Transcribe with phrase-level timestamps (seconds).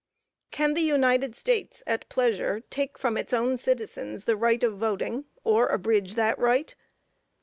[0.49, 5.25] Can the United States, at pleasure, take from its own citizens the right of voting,
[5.43, 6.73] or abridge that right?